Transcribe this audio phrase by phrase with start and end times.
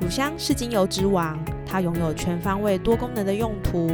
[0.00, 3.90] 乳香是精油之王，它拥有全方位多功能的用途。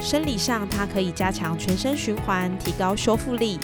[0.00, 3.56] 生理上，它可以加强全身循环，提高修复力；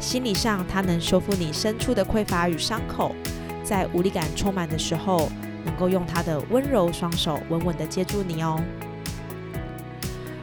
[0.00, 3.14] 心理上，它能修复你深处的匮乏与伤口。
[3.62, 5.30] 在无力感充满的时候，
[5.64, 8.60] 能够用它的温柔双手稳稳地接住你哦。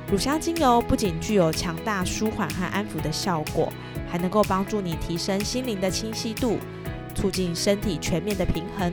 [0.09, 3.71] 乳香精油不仅具有强大舒缓和安抚的效果，
[4.09, 6.57] 还能够帮助你提升心灵的清晰度，
[7.13, 8.91] 促进身体全面的平衡。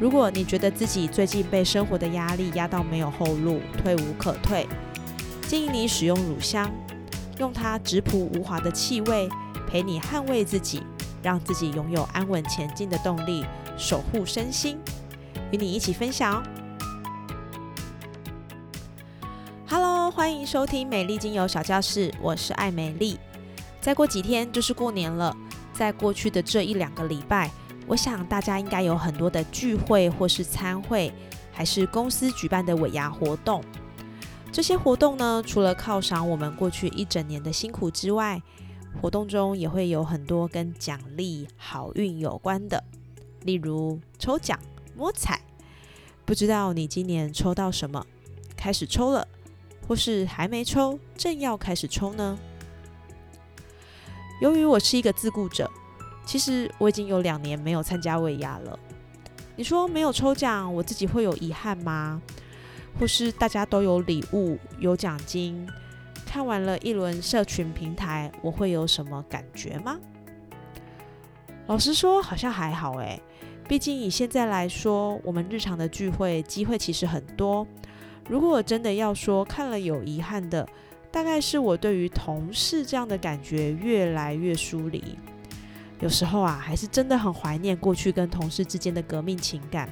[0.00, 4.66] 如果你觉得自己最近被生活的压力压到没有后路，退无可退，
[5.46, 6.70] 建议你使用乳香，
[7.38, 9.28] 用它质朴无华的气味
[9.68, 10.82] 陪你捍卫自己，
[11.22, 13.44] 让自己拥有安稳前进的动力，
[13.78, 14.76] 守护身心。
[15.52, 16.42] 与你一起分享。
[19.68, 23.20] Hello，欢迎收听美丽精油小教室，我是爱美丽。
[23.80, 25.36] 再过几天就是过年了，
[25.72, 27.50] 在过去的这一两个礼拜。
[27.92, 31.12] 我想大家应该有很多的聚会或是参会，
[31.52, 33.62] 还是公司举办的尾牙活动。
[34.50, 38.40] 这些活动呢，除了犒赏我们过去一整年的辛苦之外，
[38.98, 42.82] 活动中也会有很多跟奖励、好运有关的，
[43.42, 44.58] 例如抽奖、
[44.96, 45.42] 摸彩。
[46.24, 48.06] 不知道你今年抽到什么？
[48.56, 49.28] 开始抽了，
[49.86, 52.38] 或是还没抽，正要开始抽呢？
[54.40, 55.70] 由于我是一个自顾者。
[56.24, 58.78] 其实我已经有两年没有参加尾牙了。
[59.56, 62.20] 你说没有抽奖，我自己会有遗憾吗？
[62.98, 65.66] 或是大家都有礼物、有奖金，
[66.26, 69.98] 看完了一轮社群平台，我会有什么感觉吗？
[71.66, 73.20] 老实说，好像还好诶。
[73.68, 77.66] 毕竟以现在来说，我们日常的聚会机会其实很多。
[78.28, 80.68] 如果我真的要说看了有遗憾的，
[81.10, 85.16] 大概是我对于同事这样的感觉越来越疏离。
[86.02, 89.88] 有时候啊，还是真的很怀念过去跟同事之间的革命情感，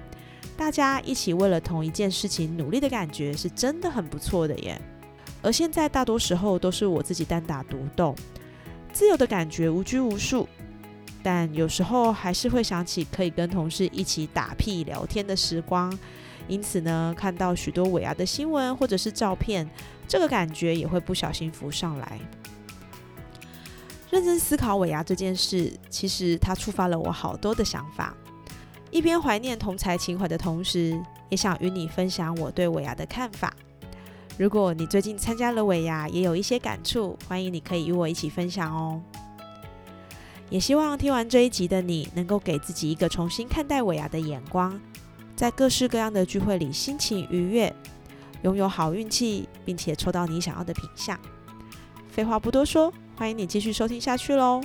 [0.56, 4.78] 大家一起为了同一件事情努力的感觉，是真的很不错的耶。
[5.40, 8.12] 而现在大多时候都是我自己单打独斗，
[8.92, 10.48] 自由的感觉无拘无束，
[11.22, 15.96] 但有时候还是会想起可以跟同事一起打屁聊天的时光。
[16.48, 19.64] 因此呢，看到许多伟牙的新闻或者是照片，
[20.08, 22.18] 这个感觉也会不小心浮上来。
[24.10, 28.12] 认真思考尾牙这件事，其实它触发了我好多的想法。
[28.90, 33.54] 一边怀念同才情怀的同时，也想与你分享我对尾牙的看法。
[34.36, 39.00] 如果你最近参加了尾牙，也有一些感触，欢迎你可以与我一起分享哦。
[40.48, 44.80] 也希望听完这一集的你，能够给自己一个重新看待尾牙的眼光，
[45.36, 47.72] 在各式各样的聚会里心情愉悦，
[48.42, 51.16] 拥有好运气，并且抽到你想要的品相。
[52.08, 52.92] 废话不多说。
[53.20, 54.62] 欢迎你继续收听下去喽。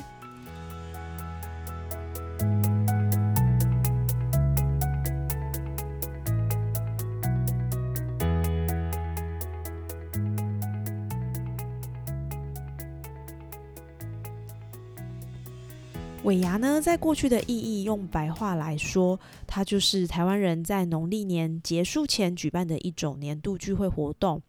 [16.23, 24.41] 尾牙呢，在过去的意义，用白话来说，它就是台湾人在农历年结束前举办的一种年度聚会活动。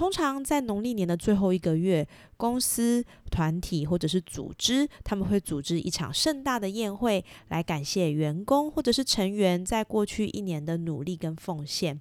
[0.00, 12.00] 通常在农历年的最后一个月，公司、团体或者是组织，他们会组织一场盛大的宴会，来感谢员工或者是成员在过去一年的努力跟奉献。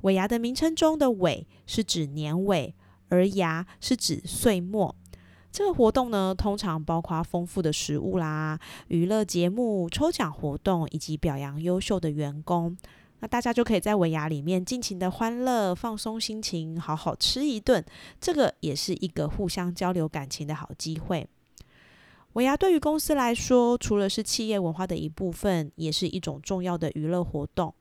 [0.00, 2.74] 尾牙的名称中的“尾”是指年尾，
[3.08, 4.96] 而“牙”是指岁末。
[5.52, 8.58] 这个活动呢，通常包括丰富的食物啦、
[8.88, 12.76] 娱乐节目、抽奖活动以及表扬优秀的员工。
[13.22, 17.82] 那大家就可以在尾牙里面尽情的欢乐、放松心情，好好吃一顿。
[18.20, 21.24] 这个也是一个互相交流感情的好机会。
[22.32, 27.72] 尾牙对于公司来说，除了是企业文化的一部分，也是一种重要的娱乐活动。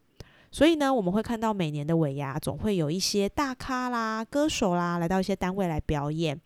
[0.51, 6.39] 所以呢，我们会看到每年的尾牙总会有一些大咖啦、歌手啦来到一些单位来表演。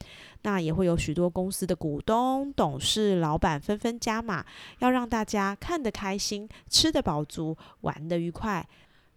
[0.43, 4.45] 那也会有许多公司的股东、董事、老板纷纷加码，
[4.79, 8.65] 要让大家看得开心、吃得饱足、玩得愉快。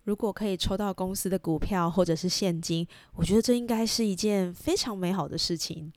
[0.09, 5.93] 如果可以抽到公司的股票或者是现金，我觉得这应该是一件非常美好的事情。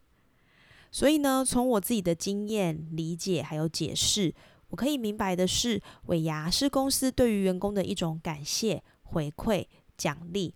[0.91, 4.35] 所以呢，从我自己的经验、理解还有解释，
[4.67, 9.65] 我可以明白的是，尾牙是公司对于员工的一种感谢、回馈、
[9.95, 10.53] 奖励，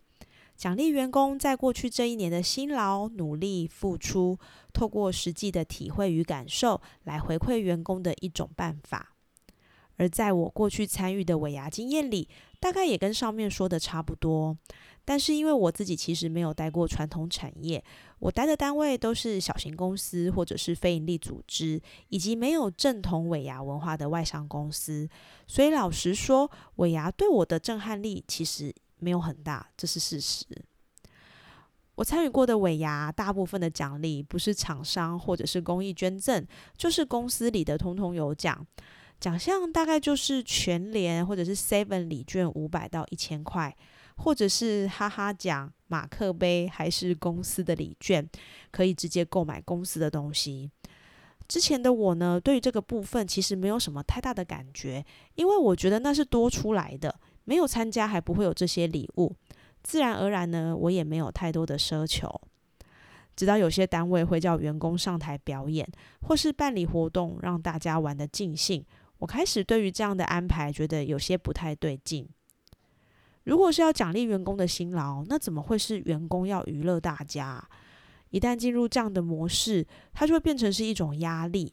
[0.57, 4.37] 奖励员工在过去这一年的辛劳、努力、付出，
[4.73, 9.13] 透过实际的体会与感受来回馈员工的一种办法。
[9.97, 12.27] 而在我过去参与的尾牙经验里，
[12.65, 14.57] 大概也跟上面说的差不多。
[15.07, 17.83] 但是因为我自己其实没有待过传统产业，
[18.17, 21.79] 我待的单位都是小型公司或者是非营利组织，
[22.09, 25.07] 以及没有正统尾牙文化的外商公司，
[25.45, 30.43] 所以老实说，尾牙对我的震撼力其实没有很大，这是事实。
[31.93, 36.43] 我参与过的尾牙，大部分的奖励不是厂商或者是公益捐赠，
[36.75, 38.65] 就是公司里的通通有奖。
[39.19, 43.75] 奖项大概就是全联或者是 Seven 礼券五百到一千块。
[44.17, 48.25] 或者是哈哈奖、马克杯，还是公司的礼券，
[48.71, 50.71] 可以直接购买公司的东西。
[51.49, 57.13] 之前的我呢，对于这个部分其实没有什么太大的感觉，因为我觉得那是多出来的，
[57.43, 59.35] 没有参加还不会有这些礼物，
[59.83, 62.39] 自然而然呢，我也没有太多的奢求。
[63.35, 65.85] 直到有些单位会叫员工上台表演，
[66.21, 68.85] 或是办理活动让大家玩得尽兴，
[69.19, 72.27] 我开始对于这样的安排觉得有些不太对劲。
[73.43, 77.63] 如果是要奖励员工的辛劳，那怎么会是员工要娱乐大家？
[78.31, 81.71] 一旦进入这样的模式，它就会变成是一种压力。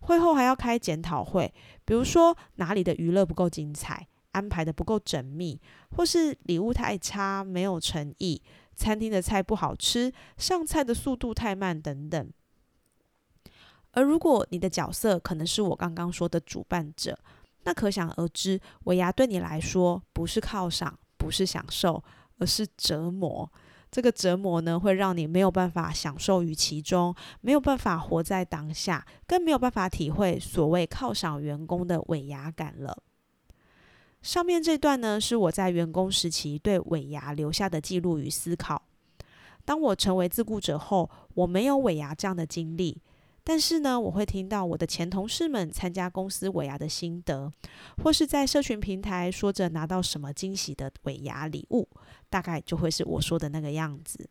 [0.00, 1.52] 会后还要开检讨会，
[1.84, 8.40] 比如说哪里的娱乐不够精彩，安排的不够缜密，或是礼物太差、没有诚意，
[8.76, 12.30] 餐厅的菜不好吃，上菜的速度太慢等等。
[13.92, 17.18] 而如果你的角色可能是我刚刚说的主办者，
[17.64, 20.98] 那可想而知，尾牙对你来说不是犒赏。
[21.20, 22.00] 不是享受，
[22.38, 23.52] 而是折磨。
[23.90, 33.02] 这个折磨呢，会让你没有办法享受于其中，没有办法活在当下，更没有办法体会所谓犒赏员工的尾牙感了。
[34.22, 38.80] 上面这段呢，是我在员工时期对尾牙留下的记录与思考。
[39.64, 43.02] 当我成为自雇者后，我没有尾牙这样的经历。
[43.48, 47.50] 但是呢，我会听到我的前同事们参加公司尾牙的心得，
[48.04, 51.88] 或是在社群平台说着拿到什么惊喜的尾牙礼物，
[52.28, 54.28] 大概就会是我说的那个样子。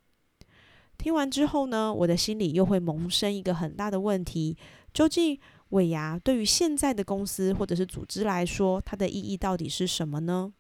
[0.99, 4.55] 听完之后呢，我的心里又会萌生一个很大的问题：
[4.93, 5.39] 究竟
[5.69, 10.53] 尾牙对于现在的公司或者是组织来说，它的意义到底是什么呢？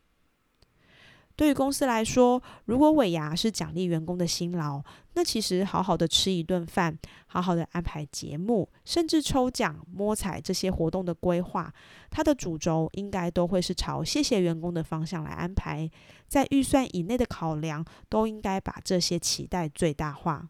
[1.37, 6.97] 对于公司来说，如果尾牙是奖励员工的辛劳，那其实好好的吃一顿饭，
[7.27, 11.71] 好好的安排节目，甚至抽奖、摸彩这些活动的规划，
[12.09, 15.87] 它的主轴应该都会是朝谢谢员工的方向来安排。
[16.27, 20.49] 在预算以内的考量，都应该把这些期待最大化。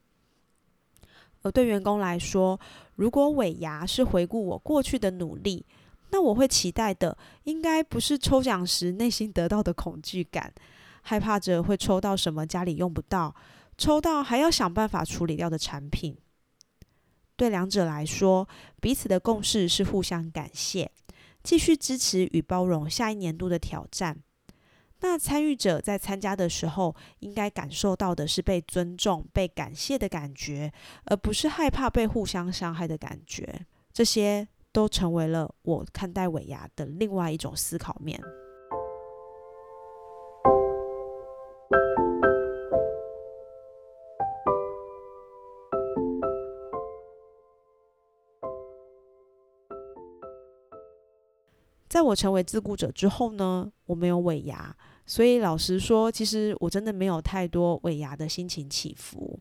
[1.44, 2.58] 而对员工来说，
[2.96, 5.66] 如果尾牙是回顾我过去的努力，
[6.12, 10.54] 那我会期待的，应该不是抽奖时内心得到的恐惧感。
[11.08, 13.34] 害怕着会抽到什么家里用不到，
[13.78, 16.18] 抽到还要想办法处理掉的产品。
[17.38, 18.46] 对两者来说，
[18.82, 20.92] 彼此的共识是互相感谢，
[21.44, 24.22] 继续支持与包容下一年度的挑战。
[25.00, 30.74] 那参与者在参加的时候，应该感受到的是被尊重、被感谢的感觉，
[31.06, 33.66] 而不是害怕被互相伤害的感觉。
[33.94, 38.22] 这些都成为了我看待尾牙的另外一种思考面。
[51.88, 54.76] 在我成为自雇者之后呢，我没有尾牙，
[55.06, 59.40] 所以老实说，其实我真的没有太多尾牙的心情起伏。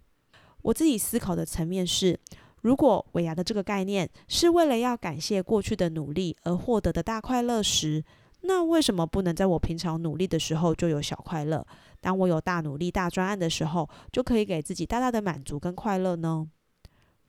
[0.62, 2.18] 我自己思考的层面是，
[2.62, 8.04] 如果尾牙的这个概念是为了要感谢过去的努力而获得的大快乐时，
[8.42, 11.66] 那为什么不能在我平常努力的时候就有小快乐？
[12.00, 16.48] 当我有大努力、大专案的时候，就可以给自己大大的满足跟快乐呢？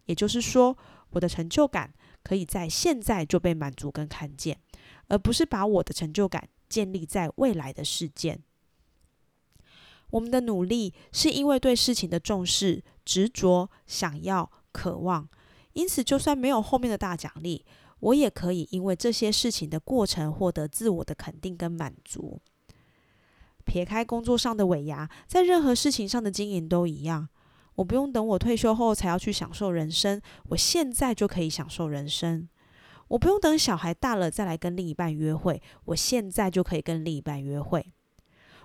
[0.06, 0.78] 也就是说，
[1.10, 1.92] 我的成就感
[2.24, 4.60] 可以在现在就被满足跟看见。
[5.08, 8.42] 而不是把我的成就感建立在未来的事件。
[10.12, 15.28] 我们的努力是因为对事情的重视、执着、想要、渴望，
[15.74, 17.66] 因此就算没有后面的大奖励，
[18.00, 22.40] 我也可以因为这些事情的过程获得自我的肯定跟满足。
[23.66, 27.28] 撇开工作上的尾牙，在任何事情上的经营都一样。
[27.76, 32.48] 我不用等我退休后才要去享受人生，我现在就可以享受人生。
[33.10, 37.94] 我不用等小孩大了再来跟另一半约会，我现在就可以跟另一半约会。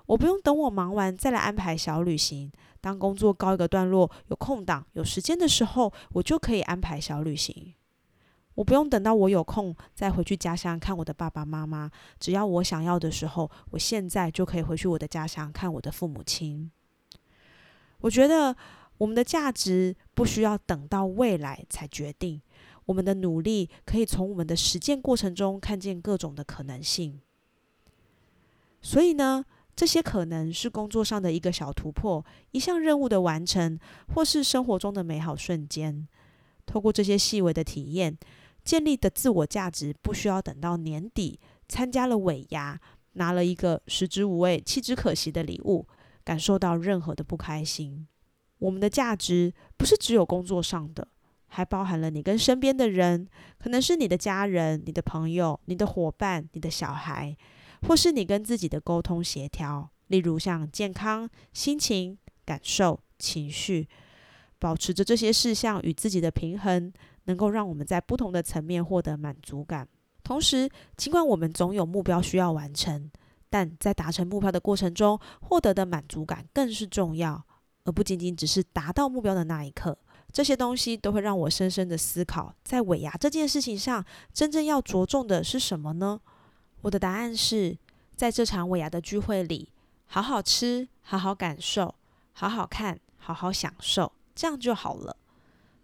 [0.06, 7.75] 我不用等我忙完再来安排小旅行，当工作告一个段落，有空档、有时间的时候，我就可以安排小旅行。
[8.54, 16.70] 我不用等到我有空再回去家乡看我的爸爸妈妈，只要我想要的时候，我现在就可以回去我的家乡看我的父母亲。
[18.00, 18.54] 我觉得
[18.99, 22.42] 我们的价值不需要等到未来才决定，
[22.86, 27.20] 我们的努力可以从我们的实践过程中看见各种的可能性。
[28.80, 33.78] 所以呢，这些可能是工作上的一个小突破，一项任务的完成，
[34.14, 36.06] 或是生活中的美好瞬间。
[36.66, 38.18] 透过这些细微的体验。
[38.64, 42.80] 建立的自我价值不需要等到年底参加了尾牙，
[43.14, 45.84] 拿了一个食之无味弃之可惜的礼物，
[46.22, 48.06] 感受到任何的不开心。
[48.60, 51.08] 我们的价值不是只有工作上的，
[51.52, 53.26] 还包含了你跟身边的人，
[53.59, 57.37] 可能是你的家人、你的朋友、你的伙伴、你的小孩，
[57.87, 59.88] 或是你跟自己的沟通协调。
[60.09, 63.88] 例如像健康、心情、感受、情绪，
[64.59, 66.92] 保持着这些事项与自己的平衡。
[67.26, 69.87] 能够让我们在不同的层面获得满足感。
[70.25, 73.09] 同时，尽管我们总有目标需要完成，
[73.49, 77.40] 但在达成目标的过程中获得的满足感更是重要，
[77.85, 79.97] 而不仅仅只是达到目标的那一刻。
[80.32, 86.20] 这些东西都会让我深深的思考，在尾牙这件事情上，真正要着重的是什么呢？
[86.80, 87.76] 我的答案是，
[88.16, 89.68] 在这场尾牙的聚会里，
[90.06, 91.94] 好好吃，好好感受，
[92.32, 95.16] 好好看，好好享受，这样就好了。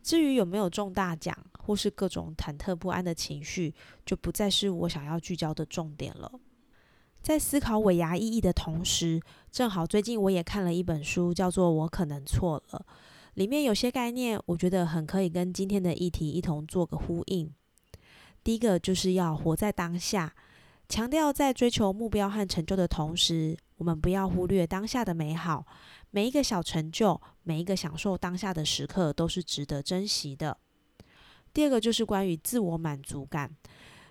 [0.02, 3.74] 至于有没有中大奖，或是各种忐忑不安的情绪，
[4.06, 6.32] 就不再是我想要聚焦的重点了。
[7.20, 12.86] 在思考尾牙意义的同时，正好最近我也看了一本书，叫做《我可能错了》，
[13.38, 17.48] 里面有些概念，我觉得很可以跟今天的议题一同做个呼应。
[18.42, 20.34] 第一个就是要活在当下，
[20.88, 25.64] 强调在追求目标和成就的同时，我们不要忽略当下的美好。
[26.10, 30.58] 每一个小成就，每一个享受当下的时刻，都是值得珍惜的。
[31.54, 33.54] 第二个就是关于自我满足感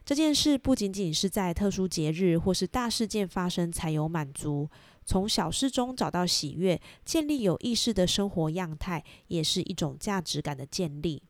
[0.05, 4.69] 这件事，不仅仅是在特殊节日或是大事件发生才有满足，
[5.07, 11.23] 从小事中找到喜悦，建立有意识的生活样态，也是一种价值感的建立。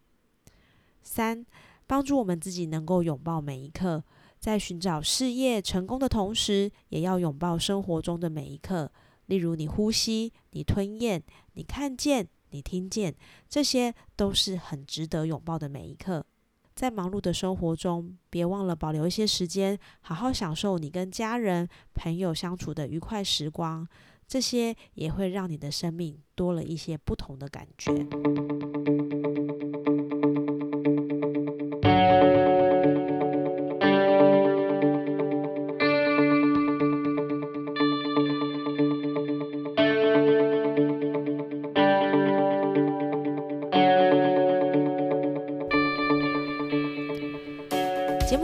[1.03, 1.45] 三，
[1.85, 4.03] 帮助我们自己能够拥抱每一刻，
[4.39, 8.91] 在寻找事业成功的同时，也要拥抱生活中的每一刻。
[9.27, 11.21] 例如，你呼吸，你吞咽，
[11.53, 13.15] 你看见，你听见，
[13.47, 16.25] 这些都是很值得拥抱的每一刻。
[16.77, 23.87] 在忙碌的生活中，别忘了保留一些时间，好好享受你跟家人、朋友相处的愉快时光。
[24.27, 27.91] 这些也会让你的生命多了一些不同的感觉。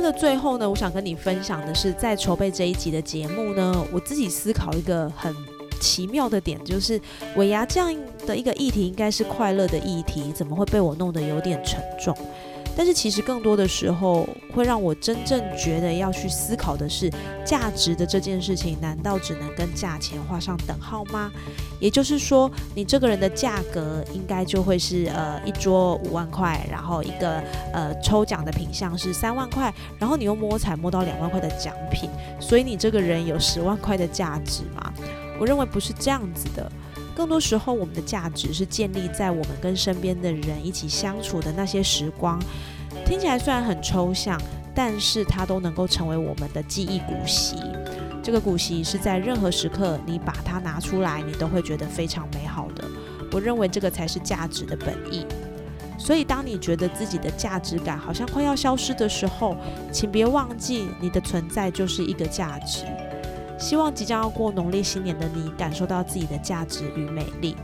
[0.04, 5.34] 的最后呢，我想跟你分享的是，在筹备这一集的节目呢，我自己思考一个很
[5.80, 7.00] 奇妙的点，就是
[7.38, 7.96] 尾牙这样
[8.28, 12.16] 的一个议题，应该是快乐的议题，怎么会被我弄得有点沉重？
[12.76, 17.10] 但是其实更多的时候，会让我真正觉得要去思考的是，
[17.46, 21.32] 价值的这件事情，难道只能跟价钱画上等号吗？
[21.80, 27.42] 也就是说，你这个人的价格应该就会是呃一桌五万块，然后一个
[27.74, 34.94] 呃抽奖的品项是三万块，然后你又摸彩摸到两万块的奖品，所以你这个人有十万块的价值吗？
[35.40, 36.72] 我认为不是这样子的。
[37.16, 42.40] 更多时候，我们的价值是建立在我们跟身边的人一起相处的那些时光。
[43.06, 44.40] 听起来虽然很抽象，
[44.74, 47.58] 但是它都能够成为我们的记忆古席。
[48.22, 52.86] 这个古席是在任何时刻你把它拿出来，你都会觉得非常美好的。
[53.32, 55.26] 我认为这个才是价值的本意。
[55.98, 59.56] 所以，当你觉得自己的价值感好像快要消失的时候，
[59.92, 62.86] 请别忘记，你的存在就是一个价值。
[63.60, 67.56] 希望即将要过农历新年的你，感受到自己的价值与美丽。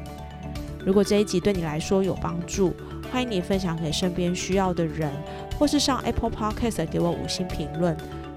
[0.85, 2.73] 如果这一集对你来说有帮助，
[3.11, 5.11] 欢迎你分享给身边需要的人，
[5.57, 7.95] 或是上 Apple Podcast 给我五星评论，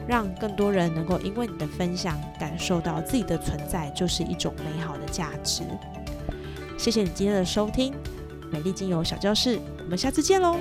[0.08, 5.62] 让更多人能够因为你的分享，感受到自己的存在就是一种美好的价值。
[6.78, 7.92] 谢谢你今天的收听，
[8.50, 10.56] 美丽精油小教室，我们下次见喽。